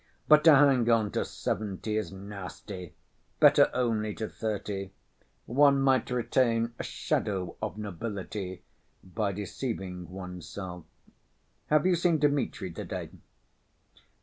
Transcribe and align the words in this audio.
But 0.27 0.43
to 0.45 0.55
hang 0.55 0.89
on 0.89 1.11
to 1.11 1.23
seventy 1.23 1.95
is 1.95 2.11
nasty, 2.11 2.95
better 3.39 3.69
only 3.71 4.15
to 4.15 4.27
thirty; 4.27 4.93
one 5.45 5.79
might 5.79 6.09
retain 6.09 6.73
'a 6.79 6.83
shadow 6.83 7.55
of 7.61 7.77
nobility' 7.77 8.63
by 9.03 9.31
deceiving 9.31 10.09
oneself. 10.09 10.85
Have 11.67 11.85
you 11.85 11.93
seen 11.93 12.17
Dmitri 12.17 12.73
to‐day?" 12.73 13.11